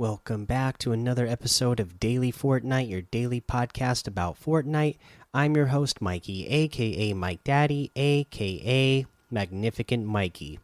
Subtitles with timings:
[0.00, 4.96] Welcome back to another episode of Daily Fortnite, your daily podcast about Fortnite.
[5.34, 10.58] I'm your host, Mikey, aka Mike Daddy, aka Magnificent Mikey.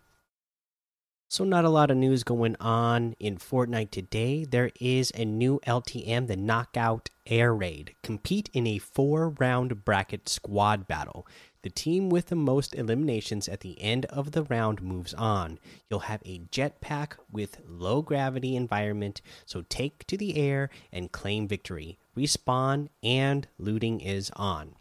[1.28, 4.46] So, not a lot of news going on in Fortnite today.
[4.46, 7.94] There is a new LTM, the Knockout Air Raid.
[8.02, 11.26] Compete in a four round bracket squad battle.
[11.66, 15.58] The team with the most eliminations at the end of the round moves on.
[15.90, 21.48] You'll have a jetpack with low gravity environment, so take to the air and claim
[21.48, 21.98] victory.
[22.16, 24.76] Respawn and looting is on.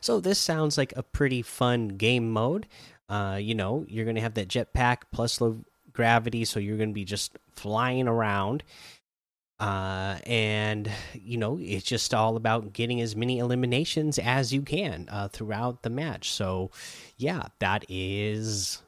[0.00, 2.66] So, this sounds like a pretty fun game mode.
[3.08, 5.60] Uh, you know, you're going to have that jetpack plus low
[5.92, 8.64] gravity, so you're going to be just flying around
[9.58, 15.08] uh and you know it's just all about getting as many eliminations as you can
[15.10, 16.30] uh throughout the match.
[16.30, 16.70] So
[17.16, 18.82] yeah that is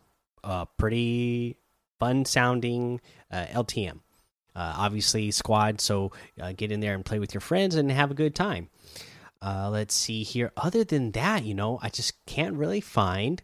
[0.45, 1.57] a pretty
[1.99, 3.01] fun sounding
[3.33, 4.01] uh, ltm
[4.55, 8.11] uh, obviously squad so uh, get in there and play with your friends and have
[8.11, 8.69] a good time.
[9.41, 10.53] Uh let's see here.
[10.57, 13.43] Other than that you know i just can't really find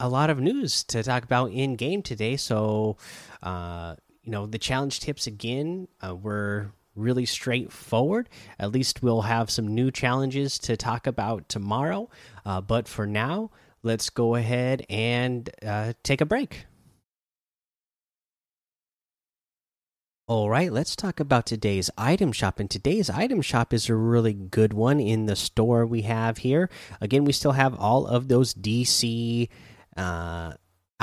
[0.00, 2.36] a lot of news to talk about in game today.
[2.36, 2.96] So
[3.42, 8.28] uh you know the challenge tips again uh, were really straightforward.
[8.58, 12.08] At least we'll have some new challenges to talk about tomorrow.
[12.44, 13.50] Uh, but for now
[13.82, 16.66] let's go ahead and uh, take a break.
[20.26, 22.58] All right let's talk about today's item shop.
[22.58, 26.70] And today's item shop is a really good one in the store we have here.
[27.00, 29.48] Again we still have all of those dc
[29.96, 30.54] uh,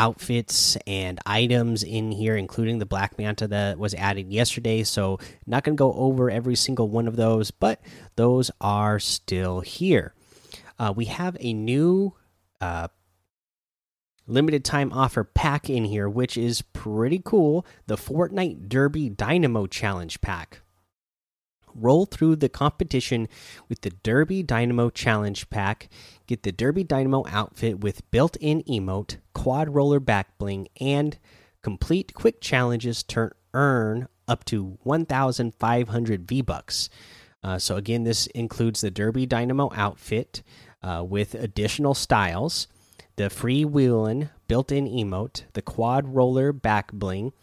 [0.01, 4.81] outfits and items in here, including the Black Manta that was added yesterday.
[4.81, 7.79] So, not going to go over every single one of those, but
[8.15, 10.15] those are still here.
[10.79, 12.15] Uh, we have a new
[12.59, 12.87] uh,
[14.25, 20.19] limited time offer pack in here, which is pretty cool the Fortnite Derby Dynamo Challenge
[20.21, 20.61] pack.
[21.75, 23.27] Roll through the competition
[23.69, 25.89] with the Derby Dynamo Challenge Pack.
[26.27, 31.17] Get the Derby Dynamo outfit with built in emote, quad roller back bling, and
[31.61, 36.89] complete quick challenges to earn up to 1,500 V Bucks.
[37.43, 40.43] Uh, so, again, this includes the Derby Dynamo outfit
[40.83, 42.67] uh, with additional styles,
[43.15, 47.33] the freewheeling built in emote, the quad roller back bling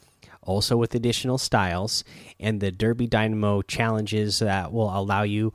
[0.49, 2.03] also with additional styles,
[2.41, 5.53] and the Derby Dynamo challenges that will allow you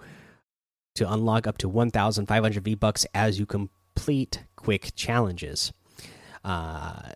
[0.96, 5.74] to unlock up to 1,500 V Bucks as you complete quick challenges.
[6.44, 7.14] Uh,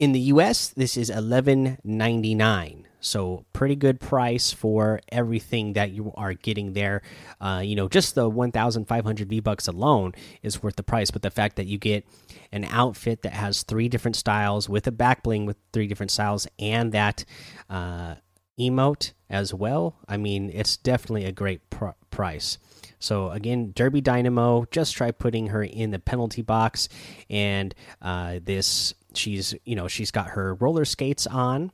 [0.00, 6.34] in the US, this is 11.99, so pretty good price for everything that you are
[6.34, 7.02] getting there.
[7.40, 10.12] Uh, you know, just the 1,500 V Bucks alone
[10.42, 12.06] is worth the price, but the fact that you get
[12.52, 16.46] an outfit that has three different styles with a back bling with three different styles
[16.58, 17.24] and that
[17.70, 18.16] uh,
[18.58, 22.58] emote as well, I mean, it's definitely a great pr price.
[22.98, 26.88] So again, Derby Dynamo, just try putting her in the penalty box,
[27.28, 31.72] and uh, this she's you know she's got her roller skates on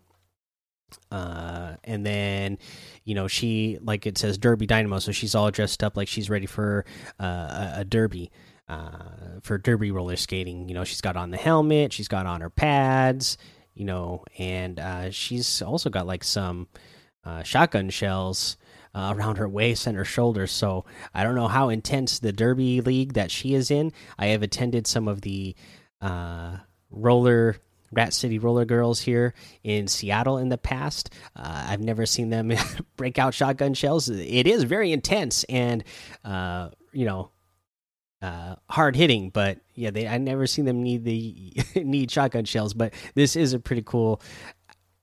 [1.11, 2.59] uh and then
[3.05, 6.31] you know she like it says derby dynamo so she's all dressed up like she's
[6.31, 6.85] ready for
[7.21, 8.31] uh, a, derby
[8.69, 12.41] uh for derby roller skating you know she's got on the helmet she's got on
[12.41, 13.39] her pads
[13.75, 16.69] you know and uh she's also got like some
[17.25, 18.57] uh shotgun shells
[18.95, 20.53] uh, around her waist and her shoulders.
[20.53, 23.93] So I don't know how intense the Derby League that she is in.
[24.19, 25.55] I have attended some of the
[26.01, 26.59] uh,
[26.91, 27.57] roller
[27.93, 31.11] Rat City Roller Girls here in Seattle in the past.
[31.37, 32.53] Uh, I've never seen them
[32.97, 34.09] break out shotgun shells.
[34.09, 35.85] It is very intense and
[36.25, 37.31] uh, you know
[38.23, 41.53] uh, hard hitting, but yeah, they I never seen them need the
[41.83, 42.73] need shotgun shells.
[42.73, 44.23] But this is a pretty cool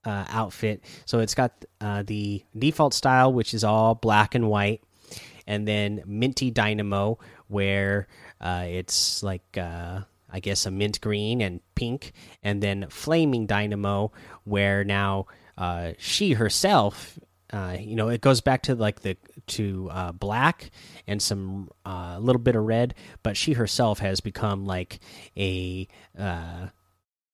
[0.05, 0.83] uh, outfit.
[1.05, 4.81] So it's got uh, the default style, which is all black and white,
[5.45, 8.07] and then Minty Dynamo, where
[8.39, 9.57] uh, it's like
[10.31, 14.11] I guess a mint green and pink, and then Flaming Dynamo,
[14.43, 15.27] where now
[15.57, 17.19] uh, she herself.
[17.51, 19.17] Uh, you know, it goes back to like the
[19.47, 19.89] to
[20.19, 20.69] black
[21.07, 22.93] and some a little bit of red,
[23.23, 24.99] but she herself has become like
[25.35, 25.87] a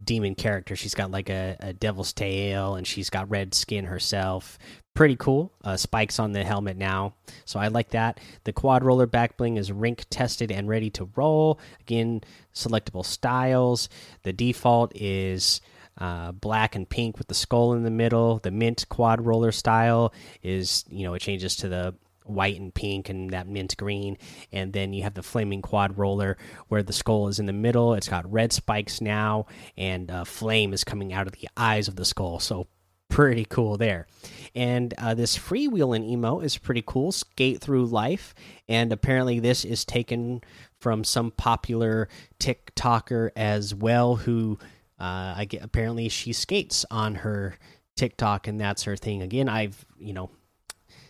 [0.03, 0.75] demon character.
[0.75, 4.57] She's got like a, a, devil's tail and she's got red skin herself.
[4.93, 5.51] Pretty cool.
[5.63, 7.15] Uh, spikes on the helmet now.
[7.45, 8.19] So I like that.
[8.43, 11.59] The quad roller back bling is rink tested and ready to roll.
[11.81, 12.21] Again,
[12.53, 13.89] selectable styles.
[14.23, 15.61] The default is
[15.97, 18.39] uh, black and pink with the skull in the middle.
[18.39, 20.13] The mint quad roller style
[20.43, 21.95] is, you know, it changes to the
[22.25, 24.17] white and pink and that mint green
[24.51, 26.37] and then you have the flaming quad roller
[26.67, 29.45] where the skull is in the middle it's got red spikes now
[29.77, 32.67] and uh, flame is coming out of the eyes of the skull so
[33.09, 34.07] pretty cool there.
[34.53, 37.11] And uh, this freewheeling emote is pretty cool.
[37.11, 38.33] Skate through life,
[38.67, 40.41] and apparently this is taken
[40.79, 44.59] from some popular TikToker as well, who
[44.99, 47.57] uh, I get apparently she skates on her
[47.95, 49.21] TikTok, and that's her thing.
[49.21, 50.29] Again, I've you know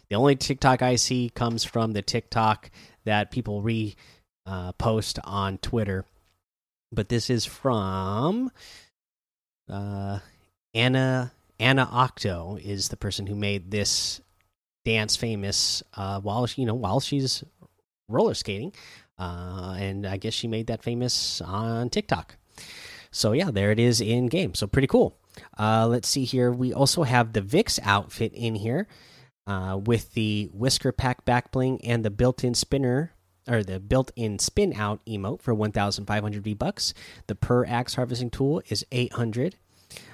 [0.09, 2.69] the only TikTok I see comes from the TikTok
[3.05, 3.95] that people re
[4.45, 6.05] uh, post on Twitter,
[6.91, 8.51] but this is from
[9.69, 10.19] uh,
[10.73, 14.21] Anna Ana Coto is the person who made this
[14.83, 17.43] dance famous uh, while you know while she's
[18.07, 18.73] roller skating,
[19.17, 22.37] uh, and I guess she made that famous on TikTok.
[23.11, 24.53] So yeah, there it is in game.
[24.53, 25.17] So pretty cool.
[25.57, 26.51] Uh, let's see here.
[26.51, 28.87] We also have the Vix outfit in here
[29.47, 33.11] uh, with the whisker pack back bling and the built-in spinner
[33.47, 36.93] or the built-in spin out emote for 1,500 V bucks.
[37.27, 39.55] The per axe harvesting tool is 800.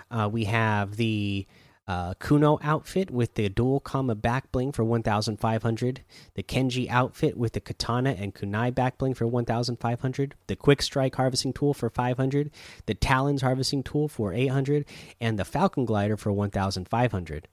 [0.10, 1.48] Uh, we have the
[1.88, 6.02] uh, Kuno outfit with the Dual Kama back bling for 1,500.
[6.36, 10.36] The Kenji outfit with the katana and kunai back bling for 1,500.
[10.48, 12.52] The quick strike harvesting tool for 500.
[12.86, 14.86] The talons harvesting tool for 800,
[15.20, 17.48] and the Falcon glider for 1,500.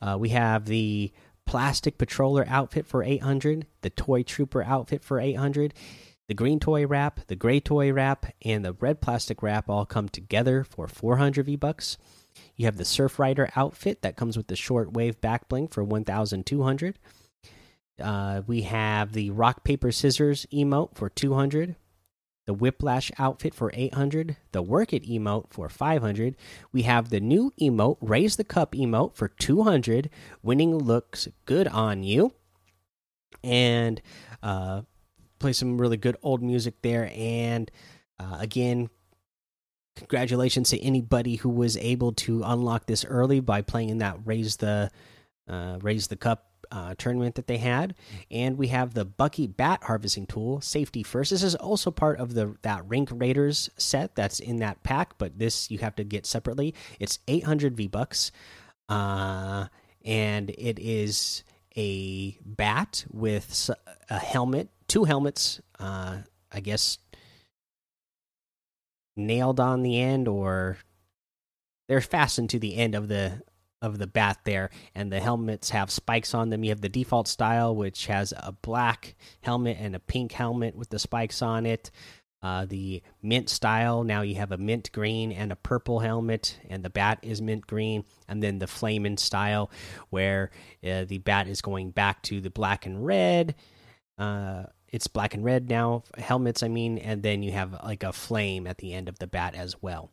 [0.00, 1.12] Uh, we have the
[1.46, 3.66] plastic patroller outfit for 800.
[3.82, 5.74] The toy trooper outfit for 800
[6.30, 10.08] the green toy wrap, the gray toy wrap, and the red plastic wrap all come
[10.08, 11.98] together for 400 V bucks.
[12.54, 15.82] You have the Surf Rider outfit that comes with the short wave back bling for
[15.82, 17.00] 1,200.
[18.00, 21.74] Uh, we have the rock paper scissors emote for 200.
[22.50, 24.36] The whiplash outfit for 800.
[24.50, 26.34] The work it emote for 500.
[26.72, 30.10] We have the new emote raise the cup emote for 200.
[30.42, 32.32] Winning looks good on you.
[33.44, 34.02] And
[34.42, 34.82] uh,
[35.38, 37.12] play some really good old music there.
[37.14, 37.70] And
[38.18, 38.90] uh, again,
[39.94, 44.56] congratulations to anybody who was able to unlock this early by playing in that raise
[44.56, 44.90] the
[45.46, 47.94] uh, raise the cup uh, tournament that they had.
[48.30, 51.30] And we have the Bucky Bat harvesting tool, safety first.
[51.30, 55.38] This is also part of the that Rink Raiders set that's in that pack, but
[55.38, 56.74] this you have to get separately.
[56.98, 58.32] It's 800 V bucks,
[58.88, 59.66] uh,
[60.04, 61.44] and it is
[61.76, 63.70] a bat with
[64.08, 65.60] a helmet two helmets.
[65.78, 66.18] Uh,
[66.52, 66.98] I guess
[69.16, 70.78] nailed on the end, or
[71.88, 73.42] they're fastened to the end of the
[73.82, 76.64] of the bat there, and the helmets have spikes on them.
[76.64, 80.90] You have the default style, which has a black helmet and a pink helmet with
[80.90, 81.90] the spikes on it.
[82.42, 86.82] Uh, the mint style, now you have a mint green and a purple helmet, and
[86.82, 88.04] the bat is mint green.
[88.28, 89.70] And then the flaming style,
[90.08, 90.50] where
[90.82, 93.54] uh, the bat is going back to the black and red.
[94.16, 98.12] Uh, it's black and red now helmets i mean and then you have like a
[98.12, 100.10] flame at the end of the bat as well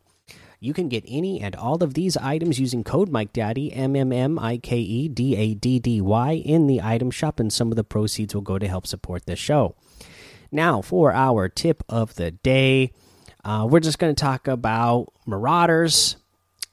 [0.60, 4.12] you can get any and all of these items using code mike daddy m m
[4.12, 7.70] m i k e d a d d y in the item shop and some
[7.70, 9.74] of the proceeds will go to help support this show.
[10.50, 12.92] Now for our tip of the day
[13.44, 16.16] uh, we're just going to talk about marauders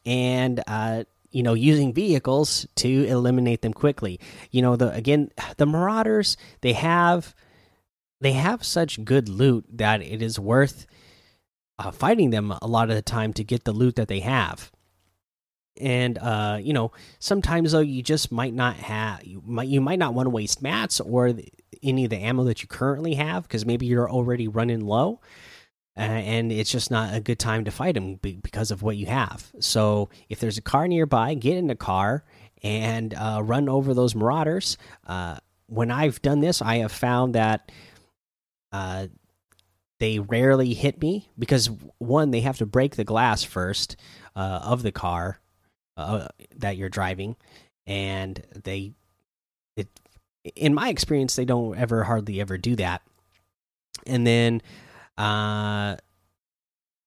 [0.06, 4.20] and uh, you know using vehicles to eliminate them quickly.
[4.52, 7.36] You know the again the marauders they have
[8.22, 10.88] they have such good loot that it is worth
[11.80, 14.72] uh, fighting them a lot of the time to get the loot that they have.
[15.80, 20.00] And uh, you know, sometimes though you just might not have you might you might
[20.00, 21.50] not want to waste mats or the,
[21.84, 25.20] any of the ammo that you currently have because maybe you're already running low.
[25.98, 29.06] Uh, and it's just not a good time to fight them because of what you
[29.06, 29.50] have.
[29.62, 32.26] So if there's a car nearby, get in the car
[32.62, 34.78] and uh, run over those marauders.
[35.08, 37.72] Uh, when I've done this, I have found that
[38.74, 39.08] uh,
[40.06, 43.96] they rarely hit me because one, they have to break the glass first
[44.36, 45.40] uh, of the car
[45.98, 47.36] uh, that you're driving,
[47.88, 48.94] and they,
[49.76, 49.88] it,
[50.56, 53.02] in my experience, they don't ever hardly ever do that.
[54.06, 54.62] And then,
[55.18, 55.96] uh,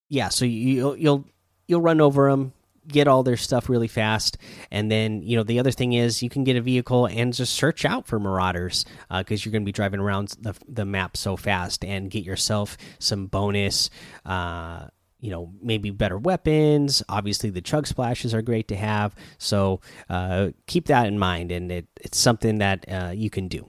[0.09, 1.25] yeah, so you you'll
[1.69, 2.53] you'll run over them
[2.89, 4.39] get all their stuff really fast.
[4.71, 7.55] And then, you know, the other thing is you can get a vehicle and just
[7.55, 11.17] search out for marauders because uh, you're going to be driving around the, the map
[11.17, 13.91] so fast and get yourself some bonus.
[14.25, 14.87] Uh,
[15.21, 17.03] you know, maybe better weapons.
[17.09, 19.15] Obviously, the chug splashes are great to have.
[19.39, 23.69] So uh, keep that in mind, and it, it's something that uh, you can do.